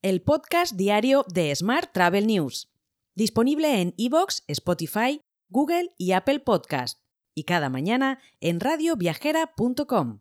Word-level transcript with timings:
el 0.00 0.22
podcast 0.22 0.76
diario 0.76 1.24
de 1.28 1.52
Smart 1.56 1.90
Travel 1.92 2.28
News, 2.28 2.70
disponible 3.16 3.80
en 3.80 3.94
iVoox, 3.96 4.42
Spotify, 4.46 5.20
Google 5.48 5.90
y 5.98 6.12
Apple 6.12 6.38
Podcast, 6.38 7.00
y 7.34 7.42
cada 7.44 7.68
mañana 7.68 8.20
en 8.40 8.60
radioviajera.com. 8.60 10.20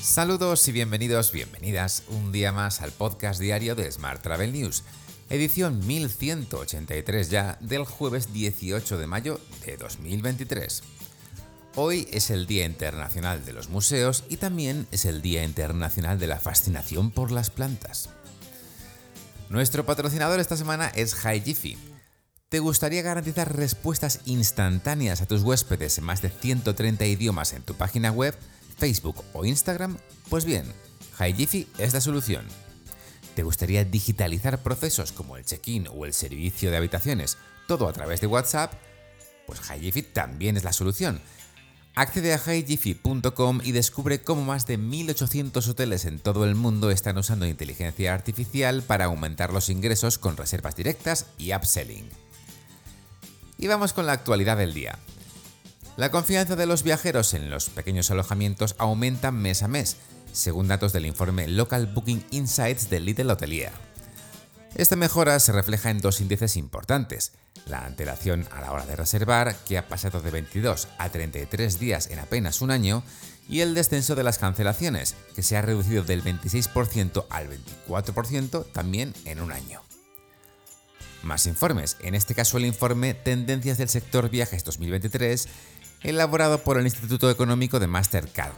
Saludos 0.00 0.68
y 0.68 0.72
bienvenidos, 0.72 1.32
bienvenidas 1.32 2.04
un 2.08 2.30
día 2.30 2.52
más 2.52 2.82
al 2.82 2.92
podcast 2.92 3.40
diario 3.40 3.74
de 3.74 3.90
Smart 3.90 4.22
Travel 4.22 4.52
News, 4.52 4.84
edición 5.30 5.84
1183 5.84 7.28
ya 7.28 7.58
del 7.60 7.84
jueves 7.84 8.32
18 8.32 8.98
de 8.98 9.06
mayo 9.08 9.40
de 9.66 9.76
2023. 9.76 10.82
Hoy 11.76 12.08
es 12.10 12.30
el 12.30 12.46
Día 12.46 12.64
Internacional 12.64 13.44
de 13.44 13.52
los 13.52 13.68
Museos 13.68 14.24
y 14.28 14.38
también 14.38 14.88
es 14.90 15.04
el 15.04 15.22
Día 15.22 15.44
Internacional 15.44 16.18
de 16.18 16.26
la 16.26 16.40
Fascinación 16.40 17.12
por 17.12 17.30
las 17.30 17.50
Plantas. 17.50 18.08
Nuestro 19.50 19.86
patrocinador 19.86 20.40
esta 20.40 20.56
semana 20.56 20.88
es 20.88 21.14
HiGifi. 21.14 21.78
¿Te 22.48 22.58
gustaría 22.58 23.02
garantizar 23.02 23.56
respuestas 23.56 24.18
instantáneas 24.24 25.22
a 25.22 25.26
tus 25.26 25.42
huéspedes 25.42 25.96
en 25.98 26.04
más 26.04 26.22
de 26.22 26.30
130 26.30 27.06
idiomas 27.06 27.52
en 27.52 27.62
tu 27.62 27.74
página 27.74 28.10
web, 28.10 28.36
Facebook 28.76 29.22
o 29.32 29.44
Instagram? 29.44 29.96
Pues 30.28 30.44
bien, 30.44 30.64
HiGifi 31.20 31.68
es 31.78 31.94
la 31.94 32.00
solución. 32.00 32.46
¿Te 33.36 33.44
gustaría 33.44 33.84
digitalizar 33.84 34.60
procesos 34.60 35.12
como 35.12 35.36
el 35.36 35.44
check-in 35.44 35.86
o 35.86 36.04
el 36.04 36.14
servicio 36.14 36.72
de 36.72 36.78
habitaciones, 36.78 37.38
todo 37.68 37.86
a 37.86 37.92
través 37.92 38.20
de 38.20 38.26
WhatsApp? 38.26 38.72
Pues 39.46 39.60
HiGifi 39.60 40.02
también 40.02 40.56
es 40.56 40.64
la 40.64 40.72
solución 40.72 41.20
Accede 41.94 42.32
a 42.32 42.38
highjiffy.com 42.38 43.60
y 43.62 43.72
descubre 43.72 44.22
cómo 44.22 44.42
más 44.42 44.66
de 44.66 44.78
1.800 44.78 45.68
hoteles 45.68 46.04
en 46.04 46.18
todo 46.18 46.44
el 46.44 46.54
mundo 46.54 46.90
están 46.90 47.18
usando 47.18 47.46
inteligencia 47.46 48.14
artificial 48.14 48.82
para 48.82 49.06
aumentar 49.06 49.52
los 49.52 49.68
ingresos 49.68 50.16
con 50.16 50.36
reservas 50.36 50.76
directas 50.76 51.26
y 51.36 51.52
upselling. 51.52 52.08
Y 53.58 53.66
vamos 53.66 53.92
con 53.92 54.06
la 54.06 54.12
actualidad 54.12 54.56
del 54.56 54.72
día. 54.72 54.98
La 55.96 56.10
confianza 56.10 56.56
de 56.56 56.66
los 56.66 56.82
viajeros 56.82 57.34
en 57.34 57.50
los 57.50 57.68
pequeños 57.68 58.10
alojamientos 58.10 58.76
aumenta 58.78 59.32
mes 59.32 59.62
a 59.62 59.68
mes, 59.68 59.96
según 60.32 60.68
datos 60.68 60.92
del 60.92 61.04
informe 61.04 61.48
Local 61.48 61.88
Booking 61.88 62.24
Insights 62.30 62.88
de 62.88 63.00
Little 63.00 63.32
Hotelier. 63.32 63.72
Esta 64.76 64.96
mejora 64.96 65.38
se 65.40 65.52
refleja 65.52 65.90
en 65.90 66.00
dos 66.00 66.20
índices 66.20 66.56
importantes, 66.56 67.32
la 67.66 67.84
antelación 67.84 68.46
a 68.50 68.60
la 68.60 68.72
hora 68.72 68.86
de 68.86 68.96
reservar, 68.96 69.56
que 69.66 69.78
ha 69.78 69.88
pasado 69.88 70.20
de 70.20 70.30
22 70.30 70.88
a 70.98 71.08
33 71.08 71.78
días 71.78 72.08
en 72.10 72.18
apenas 72.18 72.60
un 72.60 72.70
año, 72.70 73.02
y 73.48 73.60
el 73.60 73.74
descenso 73.74 74.14
de 74.14 74.22
las 74.22 74.38
cancelaciones, 74.38 75.16
que 75.34 75.42
se 75.42 75.56
ha 75.56 75.62
reducido 75.62 76.04
del 76.04 76.22
26% 76.22 77.26
al 77.30 77.48
24% 77.48 78.66
también 78.72 79.12
en 79.24 79.40
un 79.40 79.52
año. 79.52 79.82
Más 81.22 81.46
informes, 81.46 81.96
en 82.00 82.14
este 82.14 82.34
caso 82.34 82.56
el 82.56 82.64
informe 82.64 83.12
Tendencias 83.12 83.76
del 83.76 83.88
sector 83.88 84.30
viajes 84.30 84.64
2023, 84.64 85.48
elaborado 86.02 86.62
por 86.64 86.78
el 86.78 86.86
Instituto 86.86 87.30
Económico 87.30 87.78
de 87.78 87.86
Mastercard. 87.86 88.52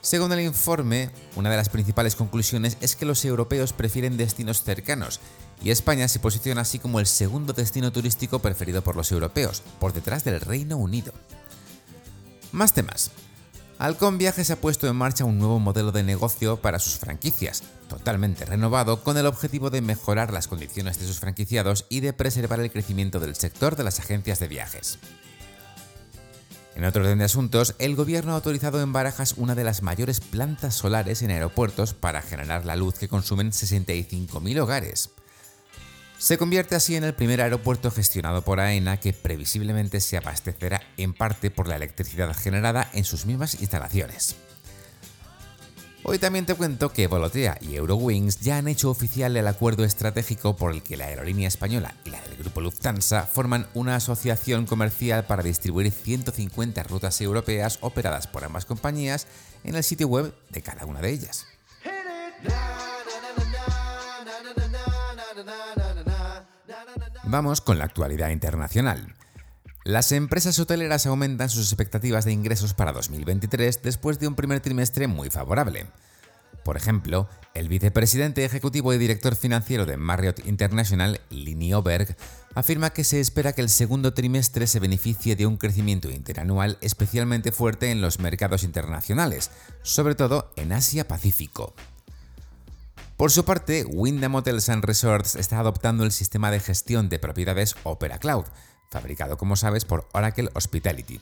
Según 0.00 0.32
el 0.32 0.40
informe, 0.40 1.10
una 1.36 1.50
de 1.50 1.56
las 1.56 1.68
principales 1.68 2.16
conclusiones 2.16 2.76
es 2.80 2.96
que 2.96 3.04
los 3.04 3.24
europeos 3.24 3.72
prefieren 3.72 4.16
destinos 4.16 4.62
cercanos 4.62 5.20
y 5.64 5.70
España 5.70 6.08
se 6.08 6.18
posiciona 6.18 6.62
así 6.62 6.78
como 6.78 7.00
el 7.00 7.06
segundo 7.06 7.52
destino 7.52 7.92
turístico 7.92 8.40
preferido 8.40 8.82
por 8.82 8.96
los 8.96 9.12
europeos, 9.12 9.62
por 9.78 9.92
detrás 9.92 10.24
del 10.24 10.40
Reino 10.40 10.76
Unido. 10.76 11.12
Más 12.50 12.74
temas. 12.74 13.10
Halcón 13.78 14.18
Viajes 14.18 14.50
ha 14.50 14.56
puesto 14.56 14.86
en 14.88 14.94
marcha 14.94 15.24
un 15.24 15.38
nuevo 15.38 15.58
modelo 15.58 15.90
de 15.90 16.04
negocio 16.04 16.58
para 16.58 16.78
sus 16.78 16.98
franquicias, 16.98 17.64
totalmente 17.88 18.44
renovado 18.44 19.02
con 19.02 19.16
el 19.16 19.26
objetivo 19.26 19.70
de 19.70 19.80
mejorar 19.80 20.32
las 20.32 20.46
condiciones 20.46 21.00
de 21.00 21.06
sus 21.06 21.18
franquiciados 21.18 21.86
y 21.88 22.00
de 22.00 22.12
preservar 22.12 22.60
el 22.60 22.70
crecimiento 22.70 23.18
del 23.18 23.34
sector 23.34 23.74
de 23.74 23.84
las 23.84 23.98
agencias 23.98 24.38
de 24.38 24.48
viajes. 24.48 24.98
En 26.74 26.84
otro 26.84 27.02
orden 27.02 27.18
de 27.18 27.24
asuntos, 27.24 27.74
el 27.78 27.96
gobierno 27.96 28.32
ha 28.32 28.36
autorizado 28.36 28.80
en 28.80 28.92
Barajas 28.92 29.34
una 29.36 29.54
de 29.54 29.64
las 29.64 29.82
mayores 29.82 30.20
plantas 30.20 30.74
solares 30.74 31.22
en 31.22 31.30
aeropuertos 31.30 31.92
para 31.92 32.22
generar 32.22 32.64
la 32.64 32.76
luz 32.76 32.94
que 32.94 33.08
consumen 33.08 33.50
65.000 33.50 34.60
hogares. 34.60 35.10
Se 36.22 36.38
convierte 36.38 36.76
así 36.76 36.94
en 36.94 37.02
el 37.02 37.14
primer 37.14 37.40
aeropuerto 37.40 37.90
gestionado 37.90 38.42
por 38.42 38.60
AENA 38.60 39.00
que 39.00 39.12
previsiblemente 39.12 40.00
se 40.00 40.16
abastecerá 40.16 40.80
en 40.96 41.14
parte 41.14 41.50
por 41.50 41.66
la 41.66 41.74
electricidad 41.74 42.32
generada 42.32 42.88
en 42.92 43.02
sus 43.02 43.26
mismas 43.26 43.60
instalaciones. 43.60 44.36
Hoy 46.04 46.20
también 46.20 46.46
te 46.46 46.54
cuento 46.54 46.92
que 46.92 47.08
Volotea 47.08 47.58
y 47.60 47.74
Eurowings 47.74 48.38
ya 48.38 48.58
han 48.58 48.68
hecho 48.68 48.88
oficial 48.88 49.36
el 49.36 49.48
acuerdo 49.48 49.82
estratégico 49.82 50.54
por 50.54 50.70
el 50.70 50.84
que 50.84 50.96
la 50.96 51.06
aerolínea 51.06 51.48
española 51.48 51.96
y 52.04 52.10
la 52.10 52.20
del 52.20 52.36
grupo 52.36 52.60
Lufthansa 52.60 53.26
forman 53.26 53.66
una 53.74 53.96
asociación 53.96 54.64
comercial 54.64 55.26
para 55.26 55.42
distribuir 55.42 55.90
150 55.90 56.84
rutas 56.84 57.20
europeas 57.20 57.78
operadas 57.80 58.28
por 58.28 58.44
ambas 58.44 58.64
compañías 58.64 59.26
en 59.64 59.74
el 59.74 59.82
sitio 59.82 60.06
web 60.06 60.32
de 60.50 60.62
cada 60.62 60.86
una 60.86 61.00
de 61.00 61.10
ellas. 61.10 61.46
Vamos 67.24 67.60
con 67.60 67.78
la 67.78 67.84
actualidad 67.84 68.30
internacional. 68.30 69.14
Las 69.84 70.10
empresas 70.10 70.58
hoteleras 70.58 71.06
aumentan 71.06 71.48
sus 71.48 71.68
expectativas 71.68 72.24
de 72.24 72.32
ingresos 72.32 72.74
para 72.74 72.92
2023 72.92 73.82
después 73.82 74.18
de 74.18 74.26
un 74.26 74.34
primer 74.34 74.60
trimestre 74.60 75.06
muy 75.06 75.30
favorable. 75.30 75.86
Por 76.64 76.76
ejemplo, 76.76 77.28
el 77.54 77.68
vicepresidente 77.68 78.44
ejecutivo 78.44 78.92
y 78.92 78.98
director 78.98 79.36
financiero 79.36 79.86
de 79.86 79.96
Marriott 79.96 80.44
International, 80.46 81.20
Lini 81.30 81.74
Oberg, 81.74 82.16
afirma 82.54 82.90
que 82.90 83.04
se 83.04 83.20
espera 83.20 83.52
que 83.52 83.62
el 83.62 83.68
segundo 83.68 84.14
trimestre 84.14 84.66
se 84.66 84.80
beneficie 84.80 85.36
de 85.36 85.46
un 85.46 85.56
crecimiento 85.56 86.10
interanual 86.10 86.78
especialmente 86.80 87.52
fuerte 87.52 87.90
en 87.90 88.00
los 88.00 88.18
mercados 88.18 88.64
internacionales, 88.64 89.50
sobre 89.82 90.14
todo 90.14 90.52
en 90.56 90.72
Asia-Pacífico. 90.72 91.74
Por 93.22 93.30
su 93.30 93.44
parte, 93.44 93.84
Wyndham 93.84 94.34
Hotels 94.34 94.68
and 94.68 94.84
Resorts 94.84 95.36
está 95.36 95.60
adoptando 95.60 96.02
el 96.02 96.10
sistema 96.10 96.50
de 96.50 96.58
gestión 96.58 97.08
de 97.08 97.20
propiedades 97.20 97.76
Opera 97.84 98.18
Cloud, 98.18 98.46
fabricado 98.90 99.36
como 99.36 99.54
sabes 99.54 99.84
por 99.84 100.08
Oracle 100.12 100.48
Hospitality. 100.54 101.20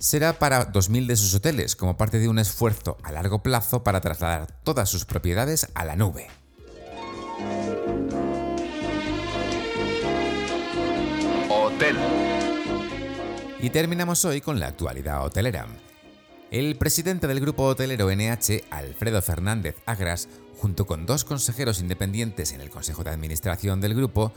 Será 0.00 0.40
para 0.40 0.72
2.000 0.72 1.06
de 1.06 1.14
sus 1.14 1.32
hoteles 1.34 1.76
como 1.76 1.96
parte 1.96 2.18
de 2.18 2.26
un 2.26 2.40
esfuerzo 2.40 2.98
a 3.04 3.12
largo 3.12 3.44
plazo 3.44 3.84
para 3.84 4.00
trasladar 4.00 4.50
todas 4.64 4.88
sus 4.90 5.04
propiedades 5.04 5.68
a 5.76 5.84
la 5.84 5.94
nube. 5.94 6.26
Hotel. 11.48 11.96
Y 13.60 13.70
terminamos 13.70 14.24
hoy 14.24 14.40
con 14.40 14.58
la 14.58 14.66
actualidad 14.66 15.24
hotelera. 15.24 15.68
El 16.50 16.76
presidente 16.76 17.26
del 17.26 17.40
grupo 17.40 17.64
hotelero 17.64 18.10
NH, 18.10 18.64
Alfredo 18.70 19.20
Fernández 19.20 19.76
Agras, 19.84 20.30
junto 20.56 20.86
con 20.86 21.04
dos 21.04 21.24
consejeros 21.24 21.78
independientes 21.78 22.52
en 22.52 22.62
el 22.62 22.70
Consejo 22.70 23.04
de 23.04 23.10
Administración 23.10 23.82
del 23.82 23.94
grupo, 23.94 24.32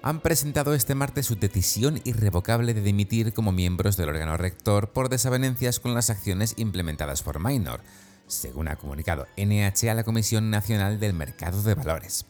han 0.00 0.20
presentado 0.20 0.74
este 0.74 0.94
martes 0.94 1.26
su 1.26 1.34
decisión 1.34 2.00
irrevocable 2.04 2.72
de 2.72 2.82
dimitir 2.82 3.32
como 3.32 3.50
miembros 3.50 3.96
del 3.96 4.10
órgano 4.10 4.36
rector 4.36 4.90
por 4.90 5.08
desavenencias 5.08 5.80
con 5.80 5.92
las 5.92 6.08
acciones 6.08 6.54
implementadas 6.56 7.24
por 7.24 7.40
Minor, 7.40 7.80
según 8.28 8.68
ha 8.68 8.76
comunicado 8.76 9.26
NH 9.36 9.90
a 9.90 9.94
la 9.94 10.04
Comisión 10.04 10.50
Nacional 10.50 11.00
del 11.00 11.14
Mercado 11.14 11.64
de 11.64 11.74
Valores. 11.74 12.26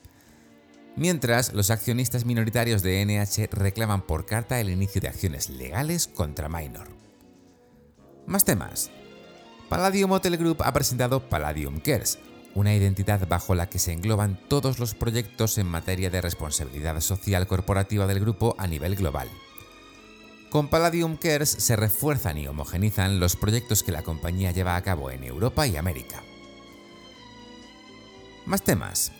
Mientras, 0.96 1.52
los 1.52 1.70
accionistas 1.70 2.24
minoritarios 2.24 2.82
de 2.82 3.04
NH 3.04 3.50
reclaman 3.50 4.00
por 4.00 4.24
carta 4.24 4.58
el 4.62 4.70
inicio 4.70 5.02
de 5.02 5.08
acciones 5.08 5.50
legales 5.50 6.06
contra 6.06 6.48
Minor. 6.48 6.88
Más 8.26 8.46
temas. 8.46 8.90
Palladium 9.68 10.12
Hotel 10.12 10.36
Group 10.36 10.62
ha 10.62 10.72
presentado 10.72 11.20
Palladium 11.20 11.80
Cares, 11.80 12.20
una 12.54 12.72
identidad 12.72 13.26
bajo 13.26 13.56
la 13.56 13.68
que 13.68 13.80
se 13.80 13.92
engloban 13.92 14.38
todos 14.48 14.78
los 14.78 14.94
proyectos 14.94 15.58
en 15.58 15.66
materia 15.66 16.08
de 16.08 16.20
responsabilidad 16.20 17.00
social 17.00 17.48
corporativa 17.48 18.06
del 18.06 18.20
grupo 18.20 18.54
a 18.58 18.68
nivel 18.68 18.94
global. 18.94 19.28
Con 20.50 20.68
Palladium 20.68 21.16
Cares 21.16 21.50
se 21.50 21.74
refuerzan 21.74 22.38
y 22.38 22.46
homogenizan 22.46 23.18
los 23.18 23.34
proyectos 23.34 23.82
que 23.82 23.90
la 23.90 24.02
compañía 24.02 24.52
lleva 24.52 24.76
a 24.76 24.82
cabo 24.82 25.10
en 25.10 25.24
Europa 25.24 25.66
y 25.66 25.76
América. 25.76 26.22
Más 28.46 28.62
temas. 28.62 29.10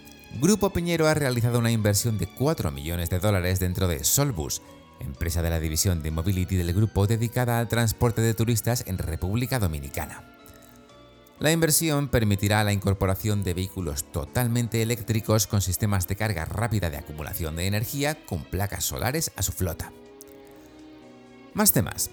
Grupo 0.40 0.70
Piñero 0.70 1.08
ha 1.08 1.14
realizado 1.14 1.58
una 1.58 1.72
inversión 1.72 2.18
de 2.18 2.28
4 2.28 2.70
millones 2.70 3.10
de 3.10 3.18
dólares 3.18 3.58
dentro 3.58 3.88
de 3.88 4.04
Solbus, 4.04 4.62
empresa 5.00 5.42
de 5.42 5.50
la 5.50 5.58
división 5.58 6.04
de 6.04 6.12
mobility 6.12 6.54
del 6.54 6.72
grupo 6.72 7.08
dedicada 7.08 7.58
al 7.58 7.66
transporte 7.66 8.20
de 8.22 8.34
turistas 8.34 8.84
en 8.86 8.98
República 8.98 9.58
Dominicana. 9.58 10.35
La 11.38 11.52
inversión 11.52 12.08
permitirá 12.08 12.64
la 12.64 12.72
incorporación 12.72 13.44
de 13.44 13.52
vehículos 13.52 14.10
totalmente 14.10 14.80
eléctricos 14.80 15.46
con 15.46 15.60
sistemas 15.60 16.08
de 16.08 16.16
carga 16.16 16.46
rápida 16.46 16.88
de 16.88 16.96
acumulación 16.96 17.56
de 17.56 17.66
energía 17.66 18.24
con 18.24 18.42
placas 18.44 18.84
solares 18.84 19.32
a 19.36 19.42
su 19.42 19.52
flota. 19.52 19.92
Más 21.52 21.72
temas. 21.72 22.10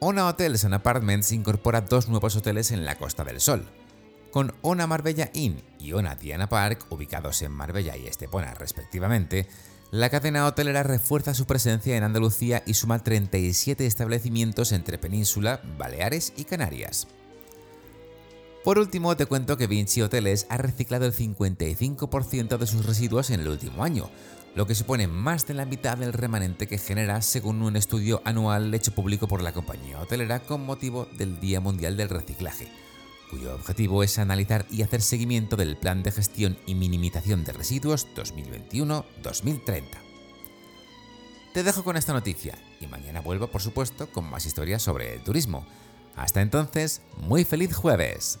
Ona 0.00 0.26
Hotels 0.28 0.64
Apartments 0.64 1.32
incorpora 1.32 1.82
dos 1.82 2.08
nuevos 2.08 2.36
hoteles 2.36 2.70
en 2.70 2.86
la 2.86 2.96
Costa 2.96 3.24
del 3.24 3.40
Sol. 3.40 3.66
Con 4.30 4.54
Ona 4.62 4.86
Marbella 4.86 5.30
Inn 5.34 5.62
y 5.78 5.92
Ona 5.92 6.14
Diana 6.14 6.48
Park, 6.48 6.86
ubicados 6.90 7.42
en 7.42 7.52
Marbella 7.52 7.96
y 7.96 8.06
Estepona 8.06 8.54
respectivamente, 8.54 9.46
la 9.90 10.10
cadena 10.10 10.46
hotelera 10.46 10.82
refuerza 10.82 11.34
su 11.34 11.46
presencia 11.46 11.96
en 11.96 12.04
Andalucía 12.04 12.62
y 12.66 12.74
suma 12.74 13.02
37 13.02 13.86
establecimientos 13.86 14.72
entre 14.72 14.98
Península, 14.98 15.60
Baleares 15.78 16.32
y 16.36 16.44
Canarias. 16.44 17.08
Por 18.68 18.78
último, 18.78 19.16
te 19.16 19.24
cuento 19.24 19.56
que 19.56 19.66
Vinci 19.66 20.02
Hoteles 20.02 20.44
ha 20.50 20.58
reciclado 20.58 21.06
el 21.06 21.14
55% 21.14 22.58
de 22.58 22.66
sus 22.66 22.84
residuos 22.84 23.30
en 23.30 23.40
el 23.40 23.48
último 23.48 23.82
año, 23.82 24.10
lo 24.54 24.66
que 24.66 24.74
supone 24.74 25.06
más 25.06 25.46
de 25.46 25.54
la 25.54 25.64
mitad 25.64 25.96
del 25.96 26.12
remanente 26.12 26.66
que 26.66 26.76
genera 26.76 27.22
según 27.22 27.62
un 27.62 27.76
estudio 27.76 28.20
anual 28.26 28.74
hecho 28.74 28.94
público 28.94 29.26
por 29.26 29.40
la 29.40 29.52
compañía 29.52 29.98
hotelera 29.98 30.40
con 30.40 30.66
motivo 30.66 31.08
del 31.16 31.40
Día 31.40 31.60
Mundial 31.60 31.96
del 31.96 32.10
Reciclaje, 32.10 32.70
cuyo 33.30 33.54
objetivo 33.54 34.02
es 34.02 34.18
analizar 34.18 34.66
y 34.70 34.82
hacer 34.82 35.00
seguimiento 35.00 35.56
del 35.56 35.78
Plan 35.78 36.02
de 36.02 36.12
Gestión 36.12 36.58
y 36.66 36.74
Minimización 36.74 37.44
de 37.44 37.54
Residuos 37.54 38.06
2021-2030. 38.16 39.82
Te 41.54 41.62
dejo 41.62 41.84
con 41.84 41.96
esta 41.96 42.12
noticia 42.12 42.58
y 42.82 42.86
mañana 42.86 43.22
vuelvo 43.22 43.46
por 43.46 43.62
supuesto 43.62 44.12
con 44.12 44.28
más 44.28 44.44
historias 44.44 44.82
sobre 44.82 45.14
el 45.14 45.22
turismo. 45.22 45.66
Hasta 46.16 46.42
entonces, 46.42 47.00
muy 47.16 47.44
feliz 47.44 47.74
jueves. 47.74 48.40